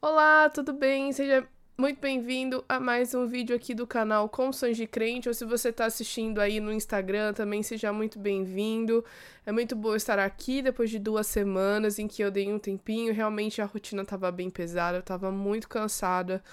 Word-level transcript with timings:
Olá, 0.00 0.48
tudo 0.48 0.72
bem? 0.72 1.12
Seja 1.12 1.44
muito 1.76 2.00
bem-vindo 2.00 2.64
a 2.68 2.78
mais 2.78 3.14
um 3.14 3.26
vídeo 3.26 3.56
aqui 3.56 3.74
do 3.74 3.84
canal 3.84 4.28
Confissões 4.28 4.76
de 4.76 4.86
Crente, 4.86 5.26
ou 5.26 5.34
se 5.34 5.44
você 5.44 5.70
está 5.70 5.86
assistindo 5.86 6.40
aí 6.40 6.60
no 6.60 6.72
Instagram, 6.72 7.32
também 7.32 7.64
seja 7.64 7.92
muito 7.92 8.16
bem-vindo. 8.16 9.04
É 9.44 9.50
muito 9.50 9.74
bom 9.74 9.96
estar 9.96 10.20
aqui 10.20 10.62
depois 10.62 10.88
de 10.88 11.00
duas 11.00 11.26
semanas 11.26 11.98
em 11.98 12.06
que 12.06 12.22
eu 12.22 12.30
dei 12.30 12.46
um 12.52 12.60
tempinho, 12.60 13.12
realmente 13.12 13.60
a 13.60 13.64
rotina 13.64 14.02
estava 14.02 14.30
bem 14.30 14.48
pesada, 14.48 14.98
eu 14.98 15.00
estava 15.00 15.32
muito 15.32 15.68
cansada. 15.68 16.44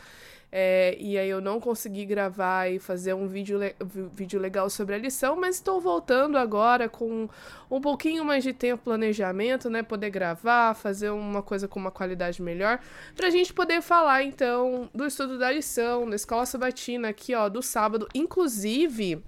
É, 0.57 0.95
e 1.01 1.17
aí 1.17 1.29
eu 1.29 1.41
não 1.41 1.59
consegui 1.59 2.05
gravar 2.05 2.71
e 2.71 2.79
fazer 2.79 3.13
um 3.13 3.27
vídeo, 3.27 3.59
le 3.59 3.75
vídeo 4.13 4.39
legal 4.39 4.69
sobre 4.69 4.95
a 4.95 4.97
lição, 4.97 5.35
mas 5.35 5.55
estou 5.55 5.81
voltando 5.81 6.37
agora 6.37 6.87
com 6.87 7.27
um 7.69 7.81
pouquinho 7.81 8.23
mais 8.23 8.41
de 8.41 8.53
tempo 8.53 8.85
planejamento, 8.85 9.69
né? 9.69 9.83
Poder 9.83 10.09
gravar, 10.09 10.73
fazer 10.73 11.09
uma 11.09 11.43
coisa 11.43 11.67
com 11.67 11.77
uma 11.77 11.91
qualidade 11.91 12.41
melhor, 12.41 12.79
para 13.17 13.27
a 13.27 13.29
gente 13.29 13.53
poder 13.53 13.81
falar 13.81 14.23
então 14.23 14.89
do 14.93 15.05
estudo 15.05 15.37
da 15.37 15.51
lição, 15.51 16.09
da 16.09 16.15
escola 16.15 16.45
sabatina 16.45 17.09
aqui, 17.09 17.35
ó, 17.35 17.49
do 17.49 17.61
sábado. 17.61 18.07
Inclusive, 18.15 19.21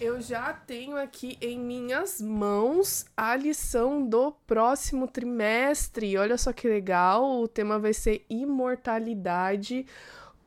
eu 0.00 0.20
já 0.20 0.52
tenho 0.52 0.96
aqui 0.96 1.38
em 1.40 1.56
minhas 1.56 2.20
mãos 2.20 3.06
a 3.16 3.36
lição 3.36 4.04
do 4.04 4.32
próximo 4.44 5.06
trimestre. 5.06 6.18
Olha 6.18 6.36
só 6.36 6.52
que 6.52 6.66
legal, 6.66 7.40
o 7.40 7.46
tema 7.46 7.78
vai 7.78 7.92
ser 7.92 8.26
imortalidade 8.28 9.86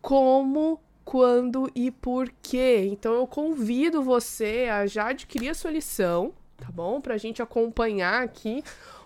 como, 0.01 0.79
quando 1.05 1.69
e 1.75 1.91
por 1.91 2.31
quê. 2.41 2.87
Então 2.91 3.13
eu 3.13 3.27
convido 3.27 4.01
você 4.01 4.67
a 4.71 4.85
já 4.85 5.09
adquirir 5.09 5.49
a 5.49 5.53
sua 5.53 5.71
lição, 5.71 6.33
tá 6.57 6.69
bom? 6.71 6.99
Para 6.99 7.15
a 7.15 7.17
gente 7.17 7.41
acompanhar 7.41 8.23
aqui 8.23 8.63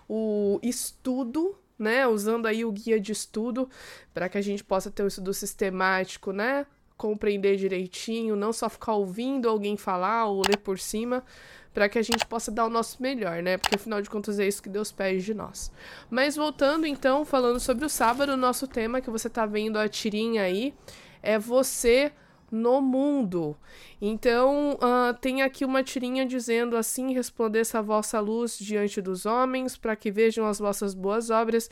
o 0.08 0.58
estudo, 0.62 1.56
né? 1.78 2.06
Usando 2.06 2.46
aí 2.46 2.64
o 2.64 2.72
guia 2.72 3.00
de 3.00 3.12
estudo 3.12 3.68
para 4.14 4.28
que 4.28 4.38
a 4.38 4.42
gente 4.42 4.64
possa 4.64 4.90
ter 4.90 5.02
um 5.02 5.08
estudo 5.08 5.34
sistemático, 5.34 6.32
né? 6.32 6.66
Compreender 6.96 7.56
direitinho, 7.56 8.36
não 8.36 8.52
só 8.52 8.70
ficar 8.70 8.94
ouvindo 8.94 9.48
alguém 9.48 9.76
falar 9.76 10.26
ou 10.26 10.42
ler 10.48 10.58
por 10.58 10.78
cima, 10.78 11.22
para 11.76 11.90
que 11.90 11.98
a 11.98 12.02
gente 12.02 12.24
possa 12.24 12.50
dar 12.50 12.64
o 12.64 12.70
nosso 12.70 13.02
melhor, 13.02 13.42
né? 13.42 13.58
Porque 13.58 13.74
afinal 13.74 14.00
de 14.00 14.08
contas 14.08 14.38
é 14.38 14.48
isso 14.48 14.62
que 14.62 14.68
Deus 14.70 14.90
pede 14.90 15.22
de 15.22 15.34
nós. 15.34 15.70
Mas 16.08 16.34
voltando 16.34 16.86
então, 16.86 17.22
falando 17.22 17.60
sobre 17.60 17.84
o 17.84 17.88
sábado, 17.90 18.32
o 18.32 18.36
nosso 18.36 18.66
tema 18.66 19.02
que 19.02 19.10
você 19.10 19.28
tá 19.28 19.44
vendo 19.44 19.78
a 19.78 19.86
tirinha 19.86 20.40
aí 20.40 20.72
é 21.22 21.38
você 21.38 22.10
no 22.50 22.80
mundo. 22.80 23.54
Então, 24.00 24.74
uh, 24.76 25.12
tem 25.20 25.42
aqui 25.42 25.66
uma 25.66 25.82
tirinha 25.82 26.24
dizendo 26.24 26.78
assim: 26.78 27.12
resplandeça 27.12 27.78
a 27.78 27.82
vossa 27.82 28.20
luz 28.20 28.58
diante 28.58 29.02
dos 29.02 29.26
homens, 29.26 29.76
para 29.76 29.94
que 29.94 30.10
vejam 30.10 30.46
as 30.46 30.58
vossas 30.58 30.94
boas 30.94 31.28
obras 31.28 31.68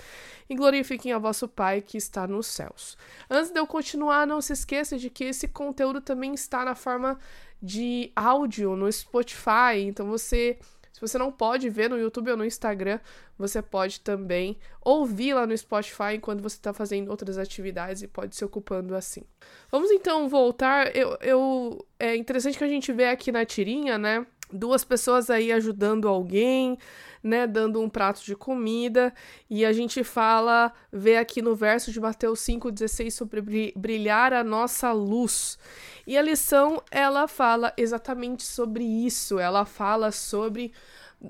e 0.51 0.55
glorifiquem 0.55 1.15
a 1.15 1.19
vosso 1.19 1.49
Pai 1.49 1.81
que 1.81 1.97
está 1.97 2.27
nos 2.27 2.47
céus. 2.47 2.99
Antes 3.31 3.51
de 3.51 3.59
eu 3.59 3.67
continuar, 3.67 4.27
não 4.27 4.43
se 4.43 4.53
esqueça 4.53 4.99
de 4.99 5.09
que 5.09 5.25
esse 5.25 5.49
conteúdo 5.49 6.03
também 6.03 6.35
está 6.35 6.63
na 6.63 6.75
forma 6.75 7.19
de 7.65 8.13
áudio 8.15 8.77
no 8.77 8.93
Spotify. 8.93 9.81
Então 9.81 10.07
você, 10.07 10.59
se 10.93 11.01
você 11.01 11.17
não 11.17 11.33
pode 11.33 11.71
ver 11.71 11.89
no 11.89 11.99
YouTube 11.99 12.31
ou 12.31 12.37
no 12.37 12.45
Instagram, 12.45 13.01
você 13.39 13.63
pode 13.63 14.01
também 14.01 14.59
ouvir 14.83 15.33
lá 15.33 15.47
no 15.47 15.57
Spotify 15.57 16.15
enquanto 16.17 16.43
você 16.43 16.57
está 16.57 16.75
fazendo 16.75 17.11
outras 17.11 17.39
atividades 17.39 18.03
e 18.03 18.07
pode 18.07 18.37
se 18.37 18.45
ocupando 18.45 18.95
assim. 18.95 19.23
Vamos 19.71 19.91
então 19.91 20.29
voltar. 20.29 20.95
Eu, 20.95 21.17
eu, 21.23 21.87
é 21.99 22.15
interessante 22.15 22.59
que 22.59 22.65
a 22.65 22.69
gente 22.69 22.93
vê 22.93 23.07
aqui 23.07 23.33
na 23.33 23.45
tirinha, 23.47 23.97
né? 23.97 24.27
Duas 24.57 24.85
pessoas 24.85 25.31
aí 25.31 25.51
ajudando 25.51 26.07
alguém, 26.07 26.79
né, 27.21 27.45
dando 27.45 27.81
um 27.81 27.89
prato 27.89 28.23
de 28.23 28.37
comida, 28.37 29.13
e 29.51 29.65
a 29.65 29.73
gente 29.73 30.05
fala, 30.05 30.73
vê 30.93 31.17
aqui 31.17 31.43
no 31.43 31.57
verso 31.57 31.91
de 31.91 31.99
Mateus 31.99 32.39
5:16 32.39 33.15
sobre 33.15 33.73
brilhar 33.75 34.33
a 34.33 34.45
nossa 34.45 34.93
luz. 34.93 35.59
E 36.07 36.17
a 36.17 36.23
lição, 36.23 36.81
ela 36.91 37.27
fala 37.27 37.73
exatamente 37.77 38.45
sobre 38.45 38.85
isso. 38.85 39.41
Ela 39.41 39.65
fala 39.65 40.13
sobre 40.13 40.73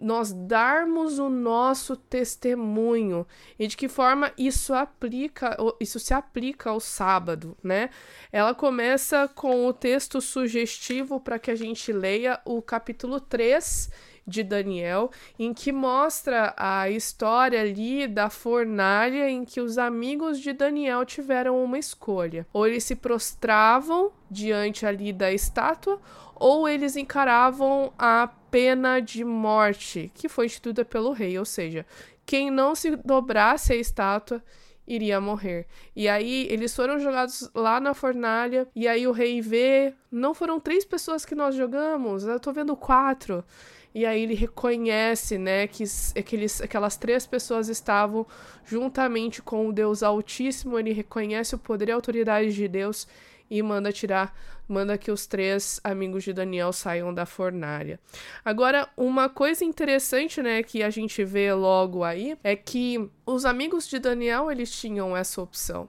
nós 0.00 0.32
darmos 0.32 1.18
o 1.18 1.28
nosso 1.28 1.96
testemunho 1.96 3.26
e 3.58 3.66
de 3.66 3.76
que 3.76 3.88
forma 3.88 4.32
isso 4.36 4.74
aplica, 4.74 5.56
isso 5.80 5.98
se 6.00 6.12
aplica 6.12 6.70
ao 6.70 6.80
sábado, 6.80 7.56
né? 7.62 7.90
Ela 8.32 8.54
começa 8.54 9.28
com 9.28 9.66
o 9.66 9.72
texto 9.72 10.20
sugestivo 10.20 11.20
para 11.20 11.38
que 11.38 11.50
a 11.50 11.54
gente 11.54 11.92
leia 11.92 12.40
o 12.44 12.60
capítulo 12.60 13.20
3 13.20 13.90
de 14.26 14.42
Daniel, 14.42 15.10
em 15.38 15.52
que 15.52 15.70
mostra 15.70 16.54
a 16.56 16.88
história 16.88 17.60
ali 17.60 18.06
da 18.06 18.30
fornalha 18.30 19.28
em 19.28 19.44
que 19.44 19.60
os 19.60 19.78
amigos 19.78 20.40
de 20.40 20.52
Daniel 20.52 21.04
tiveram 21.04 21.62
uma 21.62 21.78
escolha. 21.78 22.46
Ou 22.52 22.66
eles 22.66 22.84
se 22.84 22.96
prostravam 22.96 24.12
diante 24.30 24.86
ali 24.86 25.12
da 25.12 25.32
estátua, 25.32 26.00
ou 26.34 26.68
eles 26.68 26.96
encaravam 26.96 27.92
a 27.98 28.28
pena 28.50 29.00
de 29.00 29.24
morte, 29.24 30.10
que 30.14 30.28
foi 30.28 30.46
instituída 30.46 30.84
pelo 30.84 31.12
rei, 31.12 31.38
ou 31.38 31.44
seja, 31.44 31.86
quem 32.26 32.50
não 32.50 32.74
se 32.74 32.96
dobrasse 32.96 33.72
à 33.72 33.76
estátua 33.76 34.42
iria 34.86 35.20
morrer. 35.20 35.66
E 35.96 36.08
aí 36.08 36.46
eles 36.50 36.74
foram 36.74 36.98
jogados 36.98 37.50
lá 37.54 37.80
na 37.80 37.94
fornalha, 37.94 38.68
e 38.74 38.86
aí 38.86 39.06
o 39.06 39.12
rei 39.12 39.40
vê, 39.40 39.94
não 40.10 40.34
foram 40.34 40.60
três 40.60 40.84
pessoas 40.84 41.24
que 41.24 41.34
nós 41.34 41.54
jogamos, 41.54 42.24
eu 42.24 42.38
tô 42.38 42.52
vendo 42.52 42.76
quatro. 42.76 43.44
E 43.94 44.04
aí 44.04 44.22
ele 44.22 44.34
reconhece, 44.34 45.38
né, 45.38 45.68
que 45.68 45.84
aqueles, 46.18 46.60
aquelas 46.60 46.96
três 46.96 47.26
pessoas 47.26 47.68
estavam 47.68 48.26
juntamente 48.64 49.40
com 49.40 49.68
o 49.68 49.72
Deus 49.72 50.02
Altíssimo, 50.02 50.78
ele 50.78 50.92
reconhece 50.92 51.54
o 51.54 51.58
poder 51.58 51.88
e 51.88 51.92
a 51.92 51.94
autoridade 51.94 52.52
de 52.52 52.66
Deus 52.66 53.06
e 53.48 53.62
manda 53.62 53.92
tirar, 53.92 54.36
manda 54.66 54.98
que 54.98 55.12
os 55.12 55.26
três 55.26 55.80
amigos 55.84 56.24
de 56.24 56.32
Daniel 56.32 56.72
saiam 56.72 57.14
da 57.14 57.24
fornalha. 57.24 58.00
Agora, 58.44 58.88
uma 58.96 59.28
coisa 59.28 59.64
interessante, 59.64 60.42
né, 60.42 60.64
que 60.64 60.82
a 60.82 60.90
gente 60.90 61.22
vê 61.22 61.52
logo 61.52 62.02
aí 62.02 62.36
é 62.42 62.56
que 62.56 63.08
os 63.24 63.44
amigos 63.44 63.86
de 63.86 64.00
Daniel, 64.00 64.50
eles 64.50 64.72
tinham 64.72 65.16
essa 65.16 65.40
opção 65.40 65.88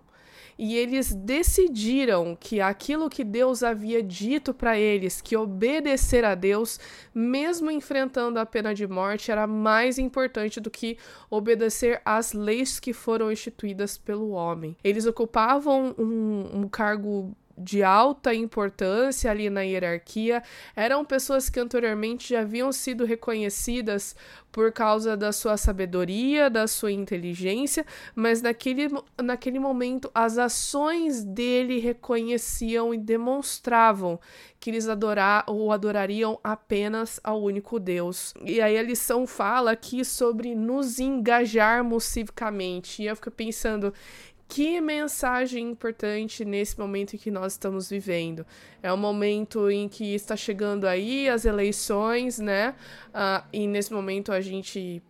e 0.57 0.75
eles 0.75 1.13
decidiram 1.13 2.35
que 2.39 2.61
aquilo 2.61 3.09
que 3.09 3.23
Deus 3.23 3.63
havia 3.63 4.01
dito 4.01 4.53
para 4.53 4.77
eles, 4.77 5.21
que 5.21 5.35
obedecer 5.35 6.23
a 6.23 6.33
Deus, 6.33 6.79
mesmo 7.13 7.69
enfrentando 7.69 8.39
a 8.39 8.45
pena 8.45 8.73
de 8.73 8.88
morte, 8.88 9.31
era 9.31 9.45
mais 9.45 9.97
importante 9.97 10.59
do 10.59 10.71
que 10.71 10.97
obedecer 11.29 12.01
às 12.05 12.33
leis 12.33 12.79
que 12.79 12.94
foram 12.94 13.31
instituídas 13.31 13.97
pelo 13.97 14.29
homem. 14.29 14.77
Eles 14.83 15.05
ocupavam 15.05 15.94
um, 15.97 16.61
um 16.61 16.69
cargo 16.69 17.35
de 17.57 17.83
alta 17.83 18.33
importância 18.33 19.31
ali 19.31 19.49
na 19.49 19.61
hierarquia, 19.61 20.43
eram 20.75 21.05
pessoas 21.05 21.49
que 21.49 21.59
anteriormente 21.59 22.29
já 22.29 22.41
haviam 22.41 22.71
sido 22.71 23.05
reconhecidas 23.05 24.16
por 24.51 24.71
causa 24.71 25.17
da 25.17 25.33
sua 25.33 25.57
sabedoria, 25.57 26.49
da 26.49 26.65
sua 26.65 26.91
inteligência, 26.91 27.85
mas 28.15 28.41
naquele, 28.41 28.88
naquele 29.21 29.59
momento 29.59 30.09
as 30.13 30.38
ações 30.38 31.23
dele 31.23 31.79
reconheciam 31.79 32.94
e 32.94 32.97
demonstravam 32.97 34.17
que 34.57 34.69
eles 34.69 34.88
adorar 34.88 35.44
ou 35.47 35.71
adorariam 35.71 36.39
apenas 36.44 37.19
ao 37.23 37.41
único 37.44 37.79
Deus. 37.79 38.33
E 38.44 38.61
aí 38.61 38.77
a 38.77 38.81
lição 38.81 39.27
fala 39.27 39.71
aqui 39.71 40.05
sobre 40.05 40.55
nos 40.55 40.99
engajarmos 40.99 42.05
civicamente. 42.05 43.03
E 43.03 43.07
eu 43.07 43.15
fico 43.15 43.29
pensando, 43.29 43.94
que 44.47 44.79
mensagem 44.79 45.69
importante 45.69 46.45
nesse 46.45 46.79
momento 46.79 47.16
em 47.16 47.19
que 47.19 47.31
nós 47.31 47.53
estamos 47.53 47.89
vivendo. 47.89 48.45
É 48.81 48.91
um 48.94 48.97
momento 48.97 49.69
em 49.69 49.88
que 49.88 50.13
está 50.13 50.35
chegando 50.35 50.88
aí 50.88 51.28
as 51.28 51.45
eleições, 51.45 52.39
né? 52.39 52.75
Uh, 53.09 53.45
e 53.51 53.67
nesse 53.67 53.91
momento 53.91 54.31
a 54.31 54.41
gente 54.41 55.01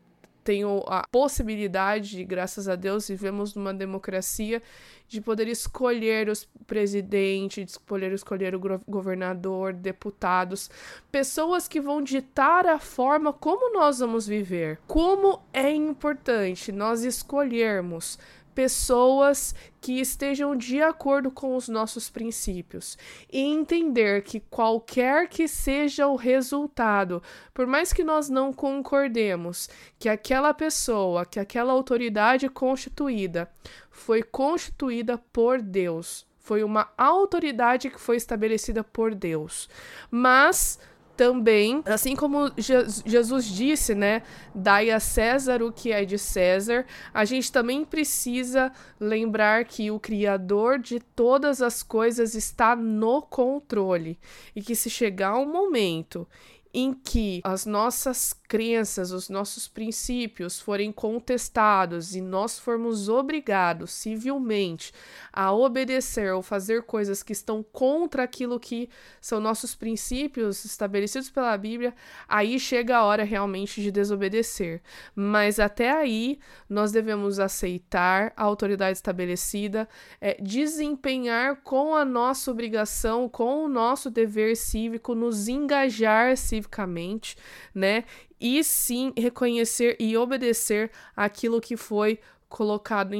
tem 0.46 0.62
a 0.64 1.04
possibilidade, 1.12 2.24
graças 2.24 2.70
a 2.70 2.76
Deus, 2.76 3.08
vivemos 3.08 3.56
numa 3.56 3.74
democracia, 3.74 4.62
de 5.08 5.20
poder 5.20 5.48
escolher 5.48 6.30
os 6.30 6.48
presidentes, 6.68 7.74
de 7.74 7.80
poder 7.80 8.12
escolher 8.12 8.56
o 8.56 8.62
governador, 8.88 9.74
deputados, 9.74 10.70
pessoas 11.12 11.68
que 11.68 11.82
vão 11.82 12.00
ditar 12.00 12.68
a 12.68 12.78
forma 12.78 13.34
como 13.34 13.74
nós 13.74 13.98
vamos 13.98 14.28
viver. 14.28 14.80
Como 14.86 15.42
é 15.52 15.72
importante 15.72 16.72
nós 16.72 17.04
escolhermos 17.04 18.20
pessoas 18.56 19.54
que 19.82 20.00
estejam 20.00 20.56
de 20.56 20.82
acordo 20.82 21.30
com 21.30 21.56
os 21.56 21.68
nossos 21.68 22.10
princípios 22.10 22.98
e 23.32 23.40
entender 23.40 24.24
que 24.24 24.40
qualquer 24.40 25.28
que 25.28 25.48
seja 25.48 26.08
o 26.08 26.16
resultado, 26.16 27.22
por 27.54 27.68
mais 27.68 27.94
que 27.94 28.04
nós 28.04 28.30
não 28.30 28.54
concordemos 28.54 29.70
que 30.00 30.10
aquela 30.10 30.54
pessoa, 30.54 31.26
que 31.26 31.40
aquela 31.40 31.74
autoridade 31.74 32.50
constituída 32.50 33.52
foi 33.92 34.24
constituída 34.24 35.18
por 35.32 35.62
Deus, 35.62 36.26
foi 36.40 36.64
uma 36.64 36.90
autoridade 36.98 37.90
que 37.90 38.00
foi 38.00 38.16
estabelecida 38.16 38.84
por 38.84 39.14
Deus, 39.14 39.70
mas 40.10 40.80
também, 41.16 41.82
assim 41.86 42.16
como 42.16 42.52
Jesus 42.58 43.46
disse, 43.46 43.96
né, 43.96 44.22
dai 44.54 44.90
a 44.90 45.00
César 45.00 45.64
o 45.64 45.72
que 45.72 45.92
é 45.92 46.04
de 46.04 46.18
César, 46.18 46.86
a 47.14 47.26
gente 47.26 47.52
também 47.52 47.86
precisa 47.86 48.72
lembrar 49.00 49.66
que 49.66 49.90
o 49.92 50.00
criador 50.00 50.80
de 50.80 51.00
todas 51.00 51.62
as 51.62 51.82
coisas 51.82 52.36
está 52.36 52.76
no 52.76 53.22
controle 53.22 54.20
e 54.56 54.62
que 54.62 54.76
se 54.76 54.90
chegar 54.90 55.38
um 55.38 55.52
momento 55.52 56.28
em 56.74 56.94
que 56.94 57.40
as 57.44 57.66
nossas 57.66 58.34
crenças, 58.48 59.12
os 59.12 59.30
nossos 59.30 59.68
princípios 59.68 60.60
forem 60.60 60.92
contestados 60.92 62.16
e 62.16 62.22
nós 62.22 62.60
formos 62.60 63.10
obrigados 63.10 63.92
civilmente 63.92 64.92
a 65.32 65.52
obedecer 65.54 66.34
ou 66.34 66.42
fazer 66.42 66.84
coisas 66.84 67.24
que 67.24 67.34
estão 67.34 67.64
contra 67.64 68.24
aquilo 68.24 68.60
que 68.60 68.90
são 69.22 69.40
nossos 69.40 69.76
princípios 69.76 70.66
estabelecidos 70.66 71.30
pela 71.30 71.58
Bíblia, 71.58 71.94
aí 72.28 72.60
chega 72.60 72.98
a 72.98 73.04
hora 73.04 73.24
realmente 73.24 73.82
de 73.82 73.92
desobedecer. 73.92 74.82
Mas 75.16 75.60
até 75.60 75.92
aí 75.92 76.40
nós 76.70 76.92
devemos 76.92 77.40
aceitar 77.40 78.34
a 78.36 78.44
autoridade 78.44 78.98
estabelecida, 78.98 79.88
é, 80.20 80.42
desempenhar 80.42 81.58
com 81.58 81.96
a 81.96 82.06
nossa 82.06 82.52
obrigação, 82.52 83.28
com 83.28 83.66
o 83.66 83.70
nosso 83.70 84.10
dever 84.10 84.56
cívico, 84.56 85.16
nos 85.16 85.48
engajar 85.48 86.38
civicamente 86.38 87.36
né? 87.74 88.04
E 88.40 88.64
sim 88.64 89.14
reconhecer 89.18 89.96
e 90.00 90.16
obedecer 90.18 90.92
aquilo 91.16 91.62
que 91.62 91.78
foi 91.78 92.20
colocado, 92.50 93.14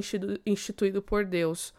instituído 0.46 1.02
por 1.02 1.26
Deus. 1.26 1.74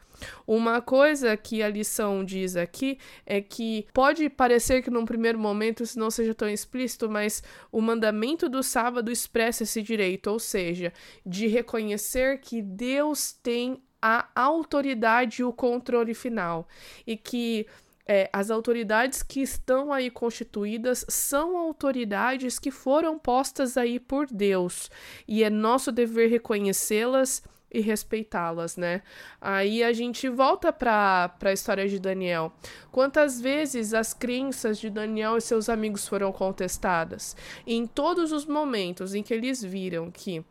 Uma 0.47 0.81
coisa 0.81 1.37
que 1.37 1.63
a 1.63 1.69
lição 1.69 2.25
diz 2.25 2.57
aqui 2.57 2.99
é 3.25 3.41
que 3.41 3.87
pode 3.93 4.29
parecer 4.29 4.83
que 4.83 4.91
num 4.91 5.05
primeiro 5.05 5.39
momento 5.39 5.83
isso 5.83 5.99
não 5.99 6.11
seja 6.11 6.35
tão 6.35 6.49
explícito, 6.49 7.09
mas 7.09 7.43
o 7.71 7.81
mandamento 7.81 8.49
do 8.49 8.63
sábado 8.63 9.11
expressa 9.11 9.63
esse 9.63 9.83
direito, 9.83 10.29
ou 10.29 10.39
seja, 10.39 10.93
de 11.25 11.47
reconhecer 11.47 12.41
que 12.41 12.63
Deus 12.63 13.33
tem 13.33 13.83
a 14.01 14.29
autoridade 14.35 15.43
e 15.43 15.45
o 15.45 15.53
controle 15.53 16.15
final 16.15 16.69
e 17.07 17.17
que 17.17 17.67
é, 18.07 18.31
as 18.33 18.51
autoridades 18.51 19.23
que 19.23 19.41
estão 19.41 19.93
aí 19.93 20.11
constituídas 20.11 21.05
são 21.09 21.57
autoridades 21.57 22.59
que 22.59 22.71
foram 22.71 23.19
postas 23.19 23.77
aí 23.77 23.99
por 23.99 24.27
Deus 24.27 24.91
e 25.27 25.43
é 25.43 25.51
nosso 25.51 25.91
dever 25.91 26.31
reconhecê-las 26.31 27.43
e 27.69 27.81
respeitá-las, 27.81 28.77
né? 28.77 29.03
Aí 29.41 29.83
a 29.83 29.93
gente 29.93 30.29
volta 30.29 30.73
para 30.73 31.35
a 31.43 31.53
história 31.53 31.89
de 31.89 31.99
Daniel. 31.99 32.53
Quantas 32.93 33.41
vezes 33.41 33.93
as 33.93 34.15
crenças 34.15 34.79
de 34.79 34.89
Daniel 34.89 35.37
e 35.37 35.41
seus 35.41 35.69
amigos 35.69 36.07
foram 36.07 36.33
contestadas? 36.33 37.37
E 37.67 37.75
em 37.75 37.87
todos 37.87 38.31
os 38.31 38.47
momentos 38.47 39.15
em 39.15 39.23
que 39.23 39.35
eles 39.35 39.63
viram 39.63 40.11
que 40.11 40.45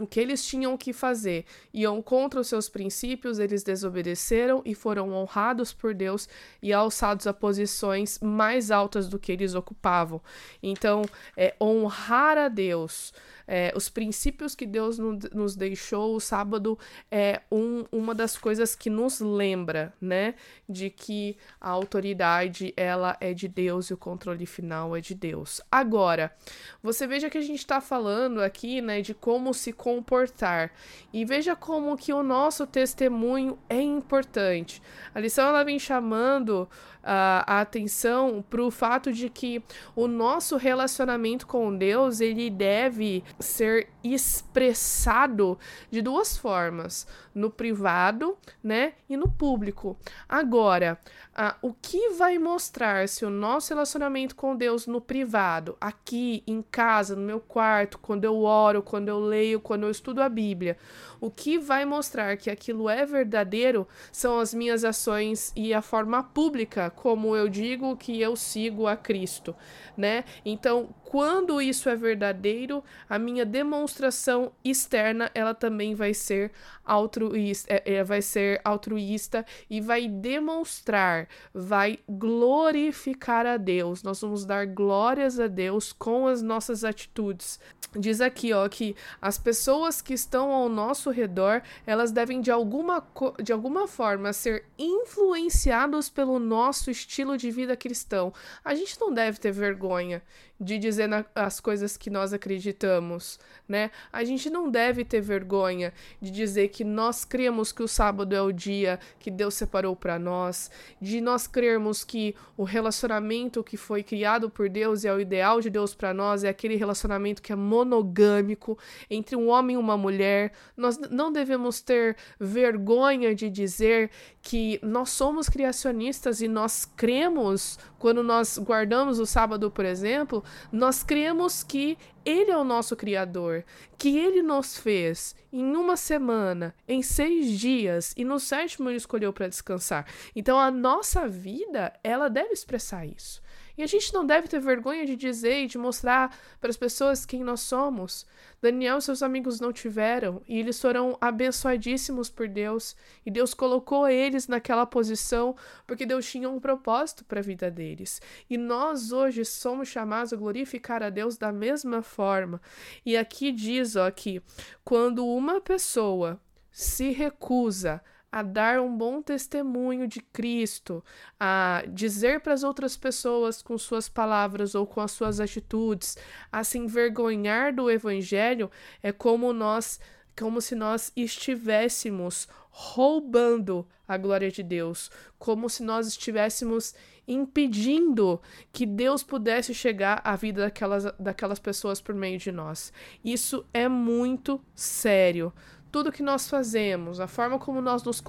o 0.00 0.06
que 0.06 0.18
eles 0.18 0.44
tinham 0.44 0.76
que 0.76 0.92
fazer 0.92 1.44
iam 1.72 2.02
contra 2.02 2.40
os 2.40 2.48
seus 2.48 2.68
princípios, 2.68 3.38
eles 3.38 3.62
desobedeceram 3.62 4.62
e 4.64 4.74
foram 4.74 5.12
honrados 5.12 5.72
por 5.72 5.94
Deus 5.94 6.28
e 6.62 6.72
alçados 6.72 7.26
a 7.26 7.32
posições 7.32 8.18
mais 8.20 8.70
altas 8.70 9.08
do 9.08 9.18
que 9.18 9.30
eles 9.30 9.54
ocupavam. 9.54 10.20
Então, 10.62 11.04
é, 11.36 11.54
honrar 11.60 12.36
a 12.36 12.48
Deus 12.48 13.12
é, 13.46 13.72
os 13.76 13.88
princípios 13.88 14.54
que 14.54 14.66
Deus 14.66 14.98
no, 14.98 15.18
nos 15.32 15.54
deixou, 15.54 16.16
o 16.16 16.20
sábado 16.20 16.78
é 17.10 17.42
um, 17.50 17.84
uma 17.92 18.14
das 18.14 18.36
coisas 18.36 18.74
que 18.74 18.88
nos 18.88 19.20
lembra, 19.20 19.92
né, 20.00 20.34
de 20.68 20.90
que 20.90 21.36
a 21.60 21.68
autoridade 21.68 22.72
ela 22.76 23.16
é 23.20 23.34
de 23.34 23.46
Deus 23.46 23.90
e 23.90 23.94
o 23.94 23.98
controle 23.98 24.46
final 24.46 24.96
é 24.96 25.00
de 25.00 25.14
Deus. 25.14 25.60
Agora, 25.70 26.34
você 26.82 27.06
veja 27.06 27.28
que 27.28 27.38
a 27.38 27.42
gente 27.42 27.58
está 27.58 27.80
falando 27.80 28.40
aqui, 28.40 28.80
né, 28.80 29.00
de 29.02 29.14
como 29.14 29.52
se 29.52 29.72
comportar 29.84 30.72
e 31.12 31.26
veja 31.26 31.54
como 31.54 31.94
que 31.94 32.10
o 32.10 32.22
nosso 32.22 32.66
testemunho 32.66 33.58
é 33.68 33.82
importante. 33.82 34.80
A 35.14 35.20
lição 35.20 35.46
ela 35.46 35.62
vem 35.62 35.78
chamando 35.78 36.66
a 37.04 37.60
atenção 37.60 38.42
para 38.48 38.62
o 38.62 38.70
fato 38.70 39.12
de 39.12 39.28
que 39.28 39.62
o 39.94 40.08
nosso 40.08 40.56
relacionamento 40.56 41.46
com 41.46 41.76
Deus 41.76 42.20
ele 42.20 42.48
deve 42.48 43.22
ser 43.38 43.88
expressado 44.02 45.58
de 45.90 46.00
duas 46.00 46.36
formas, 46.36 47.06
no 47.34 47.50
privado, 47.50 48.38
né, 48.62 48.92
e 49.08 49.16
no 49.16 49.28
público. 49.28 49.98
Agora, 50.28 50.98
ah, 51.34 51.56
o 51.60 51.74
que 51.74 52.10
vai 52.10 52.38
mostrar 52.38 53.08
se 53.08 53.24
o 53.24 53.30
nosso 53.30 53.74
relacionamento 53.74 54.36
com 54.36 54.54
Deus 54.54 54.86
no 54.86 55.00
privado, 55.00 55.76
aqui 55.80 56.44
em 56.46 56.62
casa, 56.62 57.16
no 57.16 57.22
meu 57.22 57.40
quarto, 57.40 57.98
quando 57.98 58.24
eu 58.24 58.42
oro, 58.42 58.82
quando 58.82 59.08
eu 59.08 59.18
leio, 59.18 59.60
quando 59.60 59.73
eu 59.82 59.90
estudo 59.90 60.22
a 60.22 60.28
Bíblia, 60.28 60.76
o 61.24 61.30
que 61.30 61.58
vai 61.58 61.86
mostrar 61.86 62.36
que 62.36 62.50
aquilo 62.50 62.86
é 62.86 63.06
verdadeiro 63.06 63.88
são 64.12 64.38
as 64.38 64.52
minhas 64.52 64.84
ações 64.84 65.52
e 65.56 65.72
a 65.72 65.80
forma 65.80 66.22
pública 66.22 66.90
como 66.90 67.34
eu 67.34 67.48
digo 67.48 67.96
que 67.96 68.20
eu 68.20 68.36
sigo 68.36 68.86
a 68.86 68.94
Cristo, 68.94 69.56
né? 69.96 70.24
Então, 70.44 70.94
quando 71.02 71.62
isso 71.62 71.88
é 71.88 71.96
verdadeiro, 71.96 72.82
a 73.08 73.18
minha 73.18 73.46
demonstração 73.46 74.52
externa 74.62 75.30
ela 75.32 75.54
também 75.54 75.94
vai 75.94 76.12
ser 76.12 76.50
altruísta, 76.84 77.72
é, 77.72 77.94
é, 77.94 78.04
vai 78.04 78.20
ser 78.20 78.60
altruísta 78.64 79.46
e 79.70 79.80
vai 79.80 80.08
demonstrar, 80.08 81.28
vai 81.54 82.00
glorificar 82.08 83.46
a 83.46 83.56
Deus. 83.56 84.02
Nós 84.02 84.20
vamos 84.20 84.44
dar 84.44 84.66
glórias 84.66 85.40
a 85.40 85.46
Deus 85.46 85.92
com 85.92 86.26
as 86.26 86.42
nossas 86.42 86.84
atitudes. 86.84 87.58
Diz 87.96 88.20
aqui, 88.20 88.52
ó, 88.52 88.68
que 88.68 88.96
as 89.22 89.38
pessoas 89.38 90.02
que 90.02 90.14
estão 90.14 90.50
ao 90.50 90.68
nosso 90.68 91.10
redor, 91.14 91.62
elas 91.86 92.12
devem 92.12 92.40
de 92.40 92.50
alguma, 92.50 93.06
de 93.42 93.52
alguma 93.52 93.88
forma 93.88 94.32
ser 94.32 94.64
influenciados 94.78 96.10
pelo 96.10 96.38
nosso 96.38 96.90
estilo 96.90 97.36
de 97.36 97.50
vida 97.50 97.76
cristão. 97.76 98.32
A 98.64 98.74
gente 98.74 99.00
não 99.00 99.12
deve 99.12 99.38
ter 99.38 99.52
vergonha 99.52 100.22
de 100.60 100.78
dizer 100.78 101.08
na, 101.08 101.24
as 101.34 101.58
coisas 101.58 101.96
que 101.96 102.08
nós 102.08 102.32
acreditamos, 102.32 103.40
né? 103.68 103.90
A 104.12 104.22
gente 104.22 104.48
não 104.48 104.70
deve 104.70 105.04
ter 105.04 105.20
vergonha 105.20 105.92
de 106.20 106.30
dizer 106.30 106.68
que 106.68 106.84
nós 106.84 107.24
cremos 107.24 107.72
que 107.72 107.82
o 107.82 107.88
sábado 107.88 108.34
é 108.34 108.40
o 108.40 108.52
dia 108.52 109.00
que 109.18 109.30
Deus 109.30 109.54
separou 109.54 109.96
para 109.96 110.18
nós, 110.18 110.70
de 111.00 111.20
nós 111.20 111.46
crermos 111.46 112.04
que 112.04 112.36
o 112.56 112.62
relacionamento 112.62 113.64
que 113.64 113.76
foi 113.76 114.02
criado 114.02 114.48
por 114.48 114.68
Deus 114.68 115.04
é 115.04 115.12
o 115.12 115.20
ideal 115.20 115.60
de 115.60 115.68
Deus 115.68 115.94
para 115.94 116.14
nós 116.14 116.44
é 116.44 116.48
aquele 116.48 116.76
relacionamento 116.76 117.42
que 117.42 117.52
é 117.52 117.56
monogâmico 117.56 118.78
entre 119.10 119.34
um 119.34 119.48
homem 119.48 119.74
e 119.74 119.78
uma 119.78 119.96
mulher. 119.96 120.52
Nós 120.76 120.93
não 121.10 121.32
devemos 121.32 121.80
ter 121.80 122.16
vergonha 122.38 123.34
de 123.34 123.48
dizer 123.50 124.10
que 124.42 124.78
nós 124.82 125.10
somos 125.10 125.48
criacionistas 125.48 126.40
e 126.40 126.48
nós 126.48 126.84
cremos 126.84 127.78
quando 127.98 128.22
nós 128.22 128.58
guardamos 128.58 129.18
o 129.18 129.24
sábado, 129.24 129.70
por 129.70 129.84
exemplo, 129.84 130.44
nós 130.70 131.02
cremos 131.02 131.62
que 131.62 131.96
Ele 132.24 132.50
é 132.50 132.56
o 132.56 132.64
nosso 132.64 132.94
Criador, 132.94 133.64
que 133.96 134.18
Ele 134.18 134.42
nos 134.42 134.76
fez 134.76 135.34
em 135.52 135.74
uma 135.74 135.96
semana, 135.96 136.74
em 136.86 137.02
seis 137.02 137.58
dias, 137.58 138.12
e 138.16 138.24
no 138.24 138.38
sétimo 138.38 138.90
Ele 138.90 138.96
escolheu 138.98 139.32
para 139.32 139.48
descansar. 139.48 140.06
Então 140.36 140.58
a 140.58 140.70
nossa 140.70 141.26
vida, 141.26 141.92
ela 142.02 142.28
deve 142.28 142.52
expressar 142.52 143.06
isso. 143.06 143.42
E 143.76 143.82
a 143.82 143.86
gente 143.86 144.12
não 144.12 144.24
deve 144.24 144.48
ter 144.48 144.60
vergonha 144.60 145.04
de 145.04 145.16
dizer 145.16 145.62
e 145.62 145.66
de 145.66 145.76
mostrar 145.76 146.36
para 146.60 146.70
as 146.70 146.76
pessoas 146.76 147.26
quem 147.26 147.42
nós 147.42 147.60
somos. 147.60 148.26
Daniel 148.62 148.98
e 148.98 149.02
seus 149.02 149.22
amigos 149.22 149.60
não 149.60 149.72
tiveram, 149.72 150.40
e 150.48 150.58
eles 150.58 150.80
foram 150.80 151.18
abençoadíssimos 151.20 152.30
por 152.30 152.48
Deus, 152.48 152.96
e 153.26 153.30
Deus 153.30 153.52
colocou 153.52 154.08
eles 154.08 154.48
naquela 154.48 154.86
posição 154.86 155.56
porque 155.86 156.06
Deus 156.06 156.30
tinha 156.30 156.48
um 156.48 156.60
propósito 156.60 157.24
para 157.24 157.40
a 157.40 157.42
vida 157.42 157.70
deles. 157.70 158.22
E 158.48 158.56
nós 158.56 159.12
hoje 159.12 159.44
somos 159.44 159.88
chamados 159.88 160.32
a 160.32 160.36
glorificar 160.36 161.02
a 161.02 161.10
Deus 161.10 161.36
da 161.36 161.52
mesma 161.52 162.02
forma. 162.02 162.60
E 163.04 163.16
aqui 163.16 163.52
diz, 163.52 163.96
ó, 163.96 164.10
que 164.10 164.40
quando 164.84 165.26
uma 165.26 165.60
pessoa 165.60 166.40
se 166.70 167.10
recusa 167.10 168.02
a 168.34 168.42
dar 168.42 168.80
um 168.80 168.98
bom 168.98 169.22
testemunho 169.22 170.08
de 170.08 170.18
Cristo, 170.18 171.04
a 171.38 171.84
dizer 171.86 172.40
para 172.40 172.52
as 172.52 172.64
outras 172.64 172.96
pessoas 172.96 173.62
com 173.62 173.78
suas 173.78 174.08
palavras 174.08 174.74
ou 174.74 174.84
com 174.84 175.00
as 175.00 175.12
suas 175.12 175.38
atitudes, 175.38 176.18
a 176.50 176.64
se 176.64 176.76
envergonhar 176.76 177.72
do 177.72 177.88
evangelho, 177.88 178.68
é 179.00 179.12
como 179.12 179.52
nós 179.52 180.00
como 180.36 180.60
se 180.60 180.74
nós 180.74 181.12
estivéssemos 181.14 182.48
roubando 182.70 183.86
a 184.08 184.16
glória 184.16 184.50
de 184.50 184.64
Deus, 184.64 185.12
como 185.38 185.70
se 185.70 185.84
nós 185.84 186.08
estivéssemos 186.08 186.92
impedindo 187.28 188.42
que 188.72 188.84
Deus 188.84 189.22
pudesse 189.22 189.72
chegar 189.72 190.20
à 190.24 190.34
vida 190.34 190.62
daquelas, 190.62 191.04
daquelas 191.20 191.60
pessoas 191.60 192.00
por 192.00 192.16
meio 192.16 192.36
de 192.36 192.50
nós. 192.50 192.92
Isso 193.24 193.64
é 193.72 193.88
muito 193.88 194.60
sério 194.74 195.52
tudo 195.94 196.10
que 196.10 196.24
nós 196.24 196.50
fazemos, 196.50 197.20
a 197.20 197.28
forma 197.28 197.56
como 197.56 197.80
nós 197.80 198.02
nos, 198.02 198.20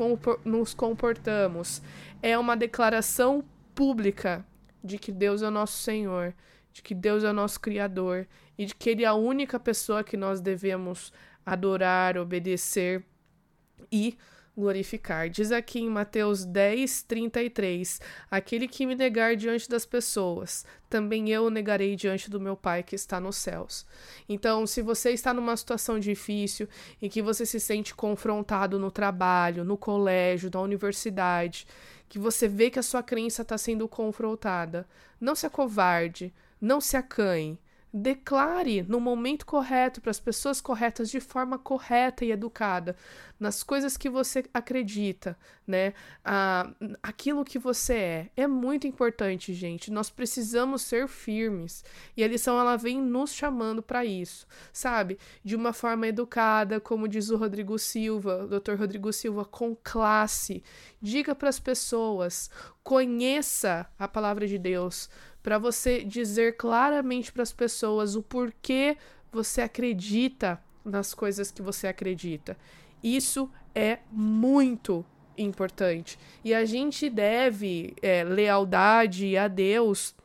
nos 0.45 0.75
comportamos, 0.75 1.81
é 2.21 2.37
uma 2.37 2.55
declaração 2.55 3.43
pública 3.73 4.45
de 4.83 4.99
que 4.99 5.11
Deus 5.11 5.41
é 5.41 5.47
o 5.47 5.51
nosso 5.51 5.81
Senhor, 5.81 6.35
de 6.71 6.83
que 6.83 6.93
Deus 6.93 7.23
é 7.23 7.29
o 7.31 7.33
nosso 7.33 7.59
Criador 7.59 8.27
e 8.55 8.67
de 8.67 8.75
que 8.75 8.91
Ele 8.91 9.03
é 9.03 9.07
a 9.07 9.15
única 9.15 9.59
pessoa 9.59 10.03
que 10.03 10.15
nós 10.15 10.39
devemos 10.41 11.11
adorar, 11.43 12.19
obedecer 12.19 13.03
e 13.91 14.15
glorificar. 14.57 15.29
Diz 15.29 15.51
aqui 15.51 15.79
em 15.79 15.89
Mateus 15.89 16.45
10, 16.45 17.03
33: 17.03 17.99
Aquele 18.29 18.67
que 18.67 18.85
me 18.85 18.95
negar 18.95 19.35
diante 19.35 19.69
das 19.69 19.85
pessoas, 19.85 20.65
também 20.89 21.29
eu 21.29 21.45
o 21.45 21.49
negarei 21.49 21.95
diante 21.95 22.29
do 22.29 22.39
meu 22.39 22.55
Pai 22.55 22.83
que 22.83 22.95
está 22.95 23.19
nos 23.19 23.35
céus. 23.35 23.85
Então, 24.27 24.65
se 24.65 24.81
você 24.81 25.11
está 25.11 25.33
numa 25.33 25.57
situação 25.57 25.99
difícil 25.99 26.67
em 27.01 27.09
que 27.09 27.21
você 27.21 27.45
se 27.45 27.59
sente 27.59 27.93
confrontado 27.93 28.79
no 28.79 28.89
trabalho, 28.89 29.63
no 29.63 29.77
colégio, 29.77 30.49
na 30.53 30.61
universidade, 30.61 31.67
que 32.07 32.17
você 32.17 32.47
vê 32.47 32.69
que 32.69 32.79
a 32.79 32.83
sua 32.83 33.03
crença 33.03 33.41
está 33.41 33.57
sendo 33.57 33.87
confrontada, 33.87 34.87
não 35.19 35.35
se 35.35 35.45
acovarde, 35.45 36.33
não 36.61 36.79
se 36.79 36.95
acanhe 36.95 37.59
declare 37.97 38.83
no 38.83 38.99
momento 38.99 39.45
correto 39.45 40.01
para 40.01 40.11
as 40.11 40.19
pessoas 40.19 40.59
corretas 40.59 41.09
de 41.09 41.21
forma 41.21 41.57
correta 41.57 42.25
e 42.25 42.31
educada 42.31 42.93
nas 43.39 43.63
coisas 43.63 43.95
que 43.95 44.09
você 44.09 44.43
acredita, 44.53 45.37
né? 45.65 45.93
Ah, 46.23 46.69
aquilo 47.01 47.45
que 47.45 47.57
você 47.57 47.93
é. 47.93 48.29
É 48.35 48.47
muito 48.47 48.85
importante, 48.85 49.53
gente. 49.53 49.91
Nós 49.91 50.09
precisamos 50.09 50.81
ser 50.81 51.07
firmes. 51.07 51.85
E 52.17 52.23
a 52.23 52.27
lição 52.27 52.59
ela 52.59 52.75
vem 52.75 53.01
nos 53.01 53.33
chamando 53.33 53.81
para 53.81 54.03
isso, 54.03 54.45
sabe? 54.73 55.17
De 55.41 55.55
uma 55.55 55.71
forma 55.71 56.05
educada, 56.05 56.81
como 56.81 57.07
diz 57.07 57.29
o 57.29 57.37
Rodrigo 57.37 57.79
Silva, 57.79 58.43
o 58.43 58.59
Dr. 58.59 58.75
Rodrigo 58.77 59.11
Silva, 59.13 59.45
com 59.45 59.73
classe. 59.73 60.61
Diga 61.01 61.33
para 61.33 61.47
as 61.47 61.59
pessoas, 61.61 62.49
conheça 62.83 63.89
a 63.97 64.05
palavra 64.05 64.45
de 64.47 64.57
Deus 64.57 65.09
para 65.45 65.59
você 65.59 66.03
dizer 66.03 66.57
claramente 66.57 67.31
para 67.31 67.43
as 67.43 67.53
pessoas 67.53 68.15
o 68.15 68.23
porquê 68.23 68.97
você 69.31 69.61
acredita 69.61 70.59
nas 70.83 71.13
coisas 71.13 71.51
que 71.51 71.61
você 71.61 71.85
acredita. 71.85 72.57
Isso 73.03 73.47
é 73.75 73.99
muito 74.11 75.05
importante. 75.37 76.17
E 76.43 76.51
a 76.51 76.65
gente 76.65 77.11
deve 77.11 77.95
é, 78.01 78.23
lealdade 78.23 79.37
a 79.37 79.47
Deus 79.47 80.15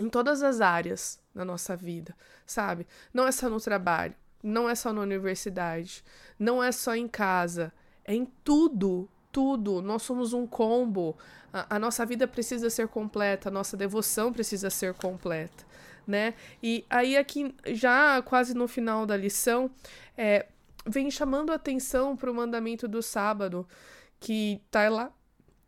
em 0.00 0.08
todas 0.08 0.44
as 0.44 0.60
áreas 0.60 1.18
da 1.34 1.44
nossa 1.44 1.74
vida, 1.74 2.14
sabe? 2.46 2.86
Não 3.12 3.26
é 3.26 3.32
só 3.32 3.50
no 3.50 3.60
trabalho, 3.60 4.14
não 4.40 4.70
é 4.70 4.76
só 4.76 4.92
na 4.92 5.00
universidade, 5.00 6.04
não 6.38 6.62
é 6.62 6.70
só 6.70 6.94
em 6.94 7.08
casa, 7.08 7.72
é 8.04 8.14
em 8.14 8.24
tudo 8.44 9.08
tudo, 9.36 9.82
nós 9.82 10.02
somos 10.02 10.32
um 10.32 10.46
combo. 10.46 11.14
A, 11.52 11.76
a, 11.76 11.78
nossa 11.78 12.06
vida 12.06 12.26
precisa 12.26 12.70
ser 12.70 12.88
completa, 12.88 13.50
a 13.50 13.52
nossa 13.52 13.76
devoção 13.76 14.32
precisa 14.32 14.70
ser 14.70 14.94
completa, 14.94 15.62
né? 16.06 16.32
E 16.62 16.86
aí 16.88 17.18
aqui, 17.18 17.54
já 17.66 18.22
quase 18.22 18.54
no 18.54 18.66
final 18.66 19.04
da 19.04 19.14
lição, 19.14 19.70
é, 20.16 20.46
vem 20.86 21.10
chamando 21.10 21.52
atenção 21.52 22.16
para 22.16 22.30
o 22.30 22.34
mandamento 22.34 22.88
do 22.88 23.02
sábado, 23.02 23.68
que 24.18 24.62
tá 24.70 24.88
lá, 24.88 25.12